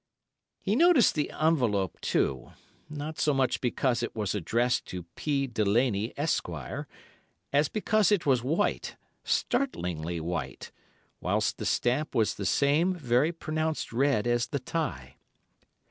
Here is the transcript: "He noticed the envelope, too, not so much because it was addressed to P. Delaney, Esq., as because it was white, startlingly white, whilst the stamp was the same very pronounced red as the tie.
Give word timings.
"He 0.59 0.75
noticed 0.75 1.13
the 1.13 1.29
envelope, 1.29 2.01
too, 2.01 2.53
not 2.89 3.19
so 3.19 3.35
much 3.35 3.61
because 3.61 4.01
it 4.01 4.15
was 4.15 4.33
addressed 4.33 4.85
to 4.87 5.03
P. 5.15 5.45
Delaney, 5.45 6.11
Esq., 6.17 6.49
as 7.53 7.69
because 7.69 8.11
it 8.11 8.25
was 8.25 8.41
white, 8.43 8.95
startlingly 9.23 10.19
white, 10.19 10.71
whilst 11.19 11.59
the 11.59 11.67
stamp 11.67 12.15
was 12.15 12.33
the 12.33 12.47
same 12.47 12.95
very 12.95 13.31
pronounced 13.31 13.93
red 13.93 14.25
as 14.25 14.47
the 14.47 14.57
tie. 14.59 15.17